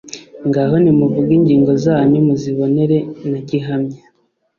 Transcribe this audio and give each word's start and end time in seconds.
ngaho 0.47 0.75
nimuvuge 0.83 1.31
ingingo 1.39 1.71
zanyu, 1.83 2.19
muzibonere 2.27 2.97
na 3.29 3.39
gihamya; 3.47 4.01